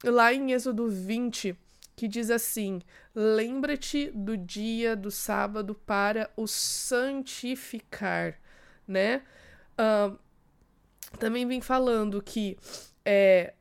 lá 0.02 0.32
em 0.32 0.52
Êxodo 0.52 0.88
20, 0.88 1.54
que 1.94 2.08
diz 2.08 2.30
assim: 2.30 2.80
Lembra-te 3.14 4.10
do 4.14 4.34
dia 4.34 4.96
do 4.96 5.10
sábado 5.10 5.74
para 5.74 6.30
o 6.38 6.46
santificar, 6.46 8.40
né? 8.86 9.20
Uh, 9.78 10.18
também 11.18 11.46
vem 11.46 11.60
falando 11.60 12.22
que 12.22 12.56
é, 13.10 13.54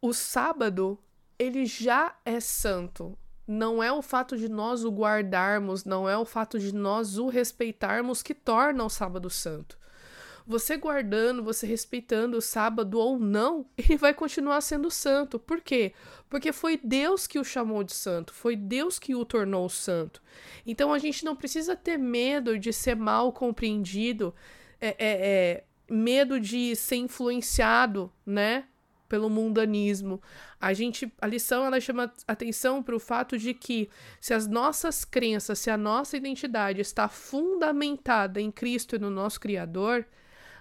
o 0.00 0.12
sábado, 0.12 0.98
ele 1.38 1.66
já 1.66 2.14
é 2.24 2.40
santo. 2.40 3.16
Não 3.46 3.82
é 3.82 3.90
o 3.90 4.02
fato 4.02 4.36
de 4.36 4.48
nós 4.48 4.84
o 4.84 4.90
guardarmos, 4.90 5.84
não 5.84 6.08
é 6.08 6.16
o 6.16 6.24
fato 6.24 6.58
de 6.58 6.74
nós 6.74 7.16
o 7.16 7.28
respeitarmos 7.28 8.22
que 8.22 8.34
torna 8.34 8.84
o 8.84 8.90
sábado 8.90 9.30
santo. 9.30 9.78
Você 10.46 10.76
guardando, 10.76 11.42
você 11.42 11.66
respeitando 11.66 12.38
o 12.38 12.42
sábado 12.42 12.98
ou 12.98 13.18
não, 13.18 13.66
ele 13.76 13.96
vai 13.96 14.14
continuar 14.14 14.60
sendo 14.60 14.90
santo. 14.90 15.38
Por 15.38 15.60
quê? 15.60 15.92
Porque 16.28 16.52
foi 16.52 16.78
Deus 16.82 17.26
que 17.26 17.38
o 17.38 17.44
chamou 17.44 17.82
de 17.82 17.94
santo, 17.94 18.34
foi 18.34 18.54
Deus 18.54 18.98
que 18.98 19.14
o 19.14 19.24
tornou 19.24 19.68
santo. 19.68 20.22
Então 20.66 20.92
a 20.92 20.98
gente 20.98 21.24
não 21.24 21.34
precisa 21.34 21.74
ter 21.74 21.98
medo 21.98 22.58
de 22.58 22.72
ser 22.72 22.96
mal 22.96 23.32
compreendido, 23.32 24.34
é, 24.80 24.88
é, 24.88 24.96
é 24.98 25.64
medo 25.90 26.38
de 26.38 26.76
ser 26.76 26.96
influenciado, 26.96 28.12
né? 28.24 28.64
Pelo 29.08 29.30
mundanismo. 29.30 30.20
A 30.60 30.72
gente, 30.72 31.12
a 31.20 31.26
lição 31.26 31.64
ela 31.64 31.80
chama 31.80 32.12
atenção 32.26 32.82
para 32.82 32.94
o 32.94 33.00
fato 33.00 33.38
de 33.38 33.54
que 33.54 33.88
se 34.20 34.34
as 34.34 34.46
nossas 34.46 35.04
crenças, 35.04 35.58
se 35.58 35.70
a 35.70 35.76
nossa 35.76 36.16
identidade 36.16 36.80
está 36.80 37.08
fundamentada 37.08 38.40
em 38.40 38.50
Cristo 38.50 38.96
e 38.96 38.98
no 38.98 39.10
nosso 39.10 39.40
Criador, 39.40 40.06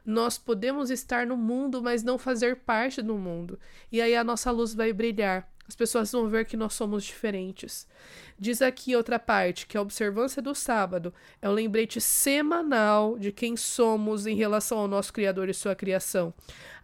nós 0.06 0.38
podemos 0.38 0.90
estar 0.90 1.28
no 1.28 1.36
mundo, 1.36 1.84
mas 1.84 2.02
não 2.02 2.18
fazer 2.18 2.56
parte 2.58 3.02
do 3.02 3.18
mundo. 3.18 3.60
E 3.92 4.02
aí 4.02 4.16
a 4.16 4.24
nossa 4.24 4.50
luz 4.52 4.74
vai 4.74 4.94
brilhar. 4.94 5.50
As 5.68 5.76
pessoas 5.76 6.12
vão 6.12 6.30
ver 6.30 6.46
que 6.46 6.56
nós 6.56 6.74
somos 6.74 7.04
diferentes. 7.04 7.86
Diz 8.40 8.62
aqui 8.62 8.96
outra 8.96 9.20
parte 9.20 9.68
que 9.68 9.78
a 9.78 9.82
observância 9.82 10.42
do 10.42 10.56
sábado 10.56 11.14
é 11.42 11.50
um 11.50 11.54
lembrete 11.54 12.00
semanal 12.00 13.20
de 13.20 13.32
quem 13.32 13.58
somos 13.58 14.26
em 14.26 14.36
relação 14.36 14.78
ao 14.78 14.88
nosso 14.88 15.12
Criador 15.12 15.50
e 15.50 15.54
sua 15.54 15.76
criação. 15.76 16.34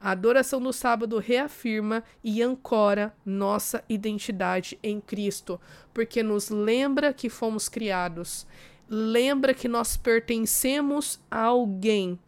A 0.01 0.11
adoração 0.11 0.61
do 0.61 0.73
sábado 0.73 1.17
reafirma 1.17 2.03
e 2.21 2.41
ancora 2.41 3.15
nossa 3.25 3.81
identidade 3.87 4.77
em 4.83 4.99
Cristo, 4.99 5.61
porque 5.93 6.21
nos 6.21 6.49
lembra 6.49 7.13
que 7.13 7.29
fomos 7.29 7.69
criados, 7.69 8.45
lembra 8.89 9.53
que 9.53 9.69
nós 9.69 9.95
pertencemos 9.95 11.21
a 11.31 11.43
alguém 11.43 12.19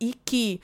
e 0.00 0.14
que 0.24 0.58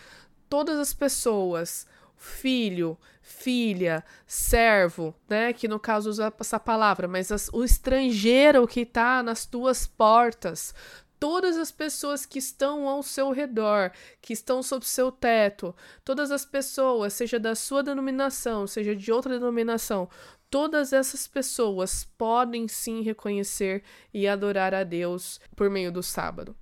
todas 0.49 0.79
as 0.79 0.95
pessoas, 0.95 1.87
filho, 2.23 2.97
filha, 3.21 4.05
servo, 4.27 5.13
né? 5.29 5.53
Que 5.53 5.67
no 5.67 5.81
caso 5.81 6.09
usa 6.09 6.33
essa 6.39 6.61
palavra, 6.61 7.09
mas 7.09 7.33
as, 7.33 7.49
o 7.53 7.65
estrangeiro 7.65 8.67
que 8.67 8.81
está 8.81 9.23
nas 9.25 9.45
tuas 9.45 9.89
portas, 9.89 10.73
todas 11.19 11.57
as 11.59 11.73
pessoas 11.73 12.25
que 12.25 12.39
estão 12.39 12.89
ao 12.89 13.03
seu 13.03 13.33
redor, 13.33 13.91
que 14.21 14.33
estão 14.33 14.63
sob 14.63 14.87
seu 14.87 15.11
teto, 15.11 15.75
todas 16.05 16.31
as 16.31 16.45
pessoas, 16.45 17.13
seja 17.13 17.41
da 17.41 17.57
sua 17.57 17.83
denominação, 17.83 18.69
seja 18.69 18.95
de 18.95 19.11
outra 19.11 19.39
denominação, 19.39 20.09
todas 20.49 20.93
essas 20.93 21.27
pessoas 21.27 22.05
podem 22.17 22.69
sim 22.69 23.03
reconhecer 23.03 23.83
e 24.15 24.29
adorar 24.29 24.75
a 24.75 24.85
Deus 24.85 25.41
por 25.57 25.69
meio 25.69 25.91
do 25.91 26.05
sábado. 26.05 26.55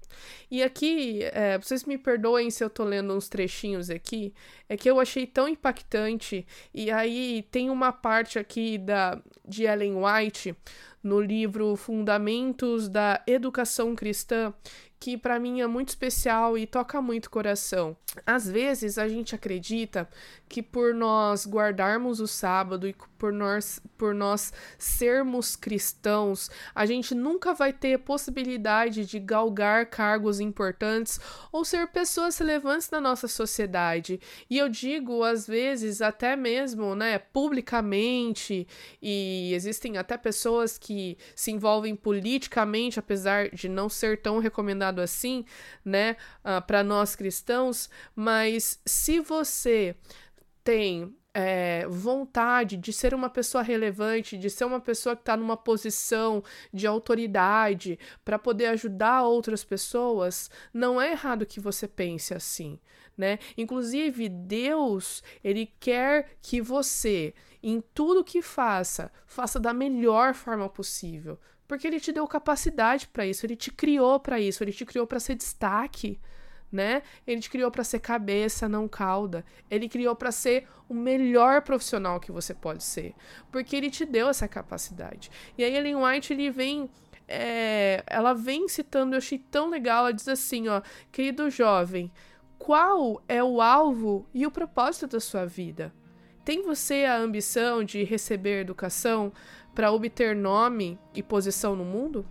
E 0.51 0.63
aqui, 0.63 1.21
é, 1.33 1.59
vocês 1.59 1.85
me 1.85 1.97
perdoem 1.99 2.51
se 2.51 2.63
eu 2.63 2.71
tô 2.71 2.85
lendo 2.85 3.15
uns 3.15 3.29
trechinhos 3.29 3.91
aqui, 3.91 4.33
é 4.69 4.77
que 4.77 4.91
eu 4.91 5.01
achei 5.01 5.27
tão 5.27 5.49
impactante, 5.49 6.47
e 6.73 6.91
aí 6.91 7.47
tem 7.51 7.71
uma 7.71 7.93
parte 7.93 8.39
aqui 8.39 8.79
da, 8.79 9.21
de 9.47 9.65
Ellen 9.65 9.95
White, 9.97 10.55
no 11.03 11.21
livro 11.21 11.77
Fundamentos 11.77 12.89
da 12.89 13.23
Educação 13.27 13.95
Cristã, 13.95 14.53
que 14.99 15.17
para 15.17 15.41
mim 15.41 15.63
é 15.63 15.67
muito 15.67 15.89
especial 15.89 16.59
e 16.59 16.67
toca 16.67 17.01
muito 17.01 17.31
coração. 17.31 17.97
Às 18.27 18.47
vezes 18.47 18.99
a 18.99 19.09
gente 19.09 19.35
acredita 19.35 20.07
que 20.47 20.63
por 20.63 20.93
nós 20.93 21.47
guardarmos 21.47 22.21
o 22.21 22.27
sábado 22.27 22.87
e 22.87 22.95
por 23.17 23.33
nós, 23.33 23.81
por 23.97 24.15
nós 24.15 24.53
sermos 24.77 25.57
cristãos, 25.57 26.51
a 26.75 26.85
gente 26.85 27.15
nunca 27.15 27.55
vai 27.55 27.73
ter 27.73 27.99
possibilidade 28.01 29.07
de 29.07 29.19
galgar 29.19 29.87
cargos 30.01 30.41
importantes 30.41 31.21
ou 31.53 31.63
ser 31.63 31.87
pessoas 31.89 32.39
relevantes 32.39 32.89
na 32.89 32.99
nossa 32.99 33.29
sociedade. 33.29 34.19
E 34.49 34.57
eu 34.57 34.67
digo, 34.67 35.23
às 35.23 35.47
vezes, 35.47 36.01
até 36.01 36.35
mesmo, 36.35 36.95
né, 36.95 37.19
publicamente, 37.19 38.67
e 39.03 39.53
existem 39.53 39.99
até 39.99 40.17
pessoas 40.17 40.79
que 40.79 41.19
se 41.37 41.51
envolvem 41.51 41.95
politicamente, 41.95 42.99
apesar 42.99 43.51
de 43.51 43.69
não 43.69 43.91
ser 43.91 44.23
tão 44.23 44.39
recomendado 44.39 45.01
assim, 45.01 45.45
né, 45.85 46.17
ah, 46.43 46.63
para 46.63 46.83
nós 46.83 47.15
cristãos, 47.15 47.91
mas 48.17 48.81
se 48.87 49.21
você 49.21 49.95
tem 50.65 51.15
é, 51.33 51.87
vontade 51.89 52.77
de 52.77 52.93
ser 52.93 53.15
uma 53.15 53.31
pessoa 53.31 53.63
relevante, 53.63 54.37
de 54.37 54.51
ser 54.51 54.65
uma 54.65 54.81
pessoa 54.81 55.15
que 55.15 55.23
está 55.23 55.37
numa 55.37 55.57
posição 55.57 56.43
de 56.73 56.87
autoridade 56.87 57.99
para 58.25 58.39
poder 58.39 58.67
ajudar 58.67 59.23
outras 59.23 59.65
pessoas, 59.65 60.51
não 60.73 61.01
é 61.01 61.13
errado 61.13 61.47
que 61.47 61.61
você 61.61 61.87
pense 61.87 62.35
assim, 62.35 62.79
né? 63.17 63.39
Inclusive, 63.57 64.29
Deus, 64.29 65.23
ele 65.43 65.73
quer 65.79 66.37
que 66.43 66.61
você, 66.61 67.35
em 67.63 67.81
tudo 67.95 68.25
que 68.25 68.43
faça, 68.43 69.13
faça 69.27 69.61
da 69.61 69.73
melhor 69.73 70.35
forma 70.35 70.69
possível, 70.69 71.39
porque 71.69 71.87
ele 71.87 72.01
te 72.01 72.11
deu 72.11 72.27
capacidade 72.27 73.07
para 73.09 73.25
isso, 73.25 73.47
ele 73.47 73.55
te 73.55 73.71
criou 73.71 74.19
para 74.19 74.41
isso, 74.41 74.65
ele 74.65 74.73
te 74.73 74.85
criou 74.85 75.07
para 75.07 75.21
ser 75.21 75.37
destaque 75.37 76.19
né? 76.71 77.03
Ele 77.27 77.41
te 77.41 77.51
criou 77.51 77.71
para 77.71 77.85
ser 77.85 78.01
cabeça, 78.01 78.69
não 78.69 78.87
cauda. 78.87 79.45
Ele 79.71 79.89
criou 79.89 80.15
para 80.15 80.31
ser 80.31 80.67
o 80.89 80.95
melhor 80.95 81.63
profissional 81.63 82.21
que 82.21 82.33
você 82.33 82.55
pode 82.55 82.85
ser, 82.85 83.15
porque 83.51 83.77
ele 83.77 83.91
te 83.91 84.05
deu 84.05 84.29
essa 84.29 84.49
capacidade. 84.49 85.31
E 85.57 85.65
aí 85.65 85.77
Ellen 85.77 85.97
White 85.97 86.33
ele 86.33 86.51
vem 86.51 86.91
é, 87.29 88.03
ela 88.09 88.35
vem 88.35 88.69
citando, 88.69 89.15
eu 89.15 89.19
achei 89.19 89.39
tão 89.39 89.71
legal, 89.71 90.01
ela 90.01 90.13
diz 90.13 90.27
assim, 90.27 90.67
ó, 90.67 90.83
querido 91.13 91.49
jovem, 91.49 92.11
qual 92.59 93.23
é 93.29 93.43
o 93.43 93.61
alvo 93.61 94.27
e 94.35 94.45
o 94.45 94.51
propósito 94.51 95.07
da 95.07 95.21
sua 95.21 95.47
vida? 95.47 95.95
Tem 96.45 96.63
você 96.63 97.05
a 97.05 97.17
ambição 97.17 97.85
de 97.85 98.03
receber 98.03 98.61
educação 98.61 99.33
para 99.75 99.93
obter 99.93 100.35
nome 100.35 100.99
e 101.15 101.23
posição 101.23 101.77
no 101.77 101.85
mundo? 101.85 102.27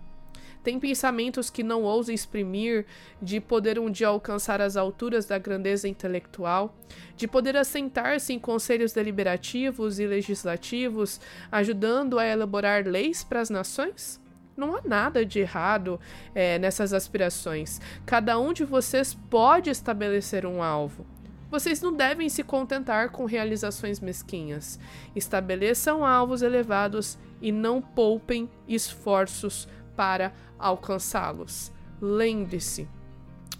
Tem 0.62 0.78
pensamentos 0.78 1.48
que 1.48 1.62
não 1.62 1.82
ousa 1.82 2.12
exprimir, 2.12 2.84
de 3.20 3.40
poder 3.40 3.78
um 3.78 3.90
dia 3.90 4.08
alcançar 4.08 4.60
as 4.60 4.76
alturas 4.76 5.24
da 5.24 5.38
grandeza 5.38 5.88
intelectual, 5.88 6.76
de 7.16 7.26
poder 7.26 7.56
assentar-se 7.56 8.32
em 8.32 8.38
conselhos 8.38 8.92
deliberativos 8.92 9.98
e 9.98 10.06
legislativos, 10.06 11.20
ajudando 11.50 12.18
a 12.18 12.26
elaborar 12.26 12.86
leis 12.86 13.24
para 13.24 13.40
as 13.40 13.48
nações? 13.48 14.20
Não 14.54 14.76
há 14.76 14.82
nada 14.84 15.24
de 15.24 15.38
errado 15.38 15.98
é, 16.34 16.58
nessas 16.58 16.92
aspirações. 16.92 17.80
Cada 18.04 18.38
um 18.38 18.52
de 18.52 18.64
vocês 18.64 19.14
pode 19.14 19.70
estabelecer 19.70 20.44
um 20.44 20.62
alvo. 20.62 21.06
Vocês 21.50 21.80
não 21.80 21.92
devem 21.92 22.28
se 22.28 22.44
contentar 22.44 23.10
com 23.10 23.24
realizações 23.24 23.98
mesquinhas. 23.98 24.78
Estabeleçam 25.16 26.04
alvos 26.04 26.42
elevados 26.42 27.18
e 27.40 27.50
não 27.50 27.80
poupem 27.80 28.48
esforços 28.68 29.66
para 30.00 30.32
alcançá-los. 30.58 31.70
Lembre-se, 32.00 32.88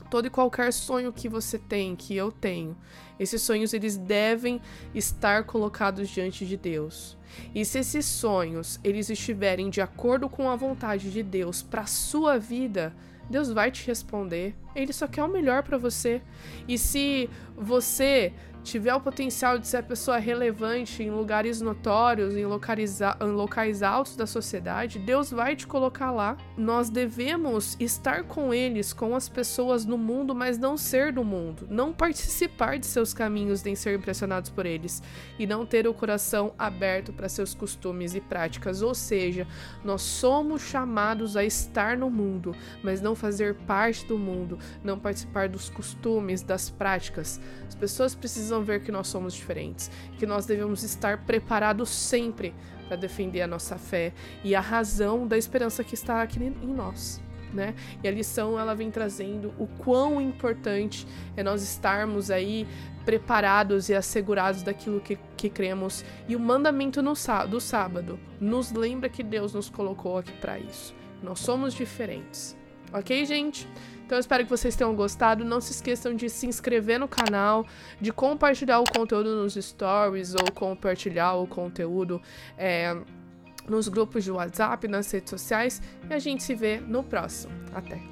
todo 0.09 0.25
e 0.25 0.31
qualquer 0.31 0.73
sonho 0.73 1.13
que 1.13 1.29
você 1.29 1.59
tem, 1.59 1.95
que 1.95 2.17
eu 2.17 2.33
tenho, 2.33 2.75
esses 3.19 3.43
sonhos 3.43 3.75
eles 3.75 3.99
devem 3.99 4.59
estar 4.95 5.45
colocados 5.45 6.09
diante 6.09 6.47
de 6.47 6.57
Deus. 6.57 7.15
E 7.55 7.63
se 7.63 7.81
esses 7.81 8.07
sonhos 8.07 8.81
eles 8.83 9.11
estiverem 9.11 9.69
de 9.69 9.83
acordo 9.83 10.31
com 10.31 10.49
a 10.49 10.57
vontade 10.57 11.13
de 11.13 11.23
Deus 11.23 11.61
para 11.61 11.85
sua 11.85 12.39
vida, 12.39 12.97
Deus 13.29 13.53
vai 13.53 13.71
te 13.71 13.87
responder. 13.87 14.57
Ele 14.75 14.95
só 14.95 15.07
quer 15.07 15.23
o 15.23 15.29
melhor 15.29 15.63
para 15.63 15.77
você. 15.77 16.23
E 16.67 16.79
se 16.79 17.29
você 17.55 18.33
tiver 18.63 18.95
o 18.95 19.01
potencial 19.01 19.59
de 19.59 19.67
ser 19.67 19.79
a 19.79 19.83
pessoa 19.83 20.19
relevante 20.19 21.03
em 21.03 21.11
lugares 21.11 21.61
notórios, 21.61 22.35
em, 22.35 22.41
em 22.41 23.33
locais 23.33 23.83
altos 23.83 24.17
da 24.17 24.27
sociedade, 24.27 24.99
Deus 24.99 25.31
vai 25.31 25.57
te 25.57 25.67
colocar 25.67 26.11
lá. 26.11 26.37
Nós 26.57 26.91
devemos 26.91 27.77
estar 27.81 28.25
com 28.25 28.53
eles, 28.53 28.93
com 28.93 29.15
as 29.15 29.29
pessoas 29.29 29.85
no 29.85 29.97
mundo, 29.97 30.35
mas 30.35 30.59
não 30.59 30.77
ser 30.77 31.13
do 31.13 31.25
mundo. 31.25 31.67
Não 31.71 31.93
participar 31.93 32.79
de 32.79 32.87
seus 32.87 33.15
caminhos 33.15 33.63
nem 33.63 33.75
ser 33.75 33.99
impressionados 33.99 34.51
por 34.51 34.67
eles. 34.67 35.03
E 35.39 35.47
não 35.47 35.65
ter 35.65 35.87
o 35.87 35.95
coração 35.95 36.53
aberto 36.59 37.13
para 37.13 37.29
seus 37.29 37.55
costumes 37.55 38.15
e 38.15 38.21
práticas. 38.21 38.83
Ou 38.83 38.95
seja, 38.95 39.47
nós 39.85 40.03
somos 40.03 40.63
chamados 40.63 41.37
a 41.37 41.45
estar 41.45 41.97
no 41.97 42.11
mundo, 42.11 42.55
mas 42.83 43.01
não 43.01 43.15
fazer 43.15 43.55
parte 43.55 44.05
do 44.07 44.19
mundo, 44.19 44.59
não 44.83 44.99
participar 44.99 45.49
dos 45.49 45.69
costumes, 45.71 46.43
das 46.43 46.69
práticas. 46.69 47.41
As 47.67 47.75
pessoas 47.75 48.15
precisam 48.15 48.50
precisam 48.51 48.65
ver 48.65 48.83
que 48.83 48.91
nós 48.91 49.07
somos 49.07 49.33
diferentes, 49.33 49.91
que 50.19 50.27
nós 50.27 50.45
devemos 50.45 50.83
estar 50.83 51.25
preparados 51.25 51.89
sempre 51.89 52.53
para 52.89 52.97
defender 52.97 53.43
a 53.43 53.47
nossa 53.47 53.79
fé 53.79 54.13
e 54.43 54.55
a 54.55 54.61
razão 54.61 55.27
da 55.27 55.39
esperança 55.39 55.85
que 55.85 55.95
está 55.95 56.21
aqui 56.21 56.43
em 56.43 56.75
nós. 56.75 57.23
Né? 57.53 57.75
E 58.03 58.09
a 58.09 58.11
lição 58.11 58.59
ela 58.59 58.75
vem 58.75 58.91
trazendo 58.91 59.53
o 59.59 59.67
quão 59.67 60.21
importante 60.21 61.07
é 61.37 61.43
nós 61.43 61.63
estarmos 61.63 62.31
aí 62.31 62.67
preparados 63.05 63.89
e 63.89 63.95
assegurados 63.95 64.63
daquilo 64.63 65.01
que, 65.01 65.19
que 65.37 65.49
cremos. 65.49 66.05
E 66.29 66.35
o 66.35 66.41
mandamento 66.41 67.03
no, 67.03 67.15
do 67.49 67.61
sábado 67.61 68.19
nos 68.41 68.73
lembra 68.73 69.09
que 69.09 69.23
Deus 69.23 69.53
nos 69.53 69.69
colocou 69.69 70.19
aqui 70.19 70.33
para 70.33 70.59
isso. 70.59 70.95
Nós 71.23 71.41
somos 71.41 71.75
diferentes. 71.75 72.57
Ok, 72.93 73.25
gente? 73.25 73.69
Então 74.05 74.17
eu 74.17 74.21
espero 74.21 74.43
que 74.43 74.51
vocês 74.51 74.75
tenham 74.75 74.95
gostado. 74.95 75.45
Não 75.45 75.61
se 75.61 75.71
esqueçam 75.71 76.15
de 76.15 76.29
se 76.29 76.47
inscrever 76.47 76.99
no 76.99 77.07
canal, 77.07 77.65
de 78.01 78.13
compartilhar 78.13 78.81
o 78.81 78.85
conteúdo 78.85 79.37
nos 79.37 79.55
stories 79.55 80.35
ou 80.35 80.51
compartilhar 80.53 81.35
o 81.35 81.47
conteúdo 81.47 82.21
é, 82.59 82.97
nos 83.69 83.87
grupos 83.87 84.25
de 84.25 84.33
WhatsApp, 84.33 84.89
nas 84.89 85.11
redes 85.11 85.31
sociais. 85.31 85.81
E 86.09 86.13
a 86.13 86.19
gente 86.19 86.43
se 86.43 86.55
vê 86.57 86.81
no 86.81 87.05
próximo. 87.05 87.53
Até! 87.73 88.10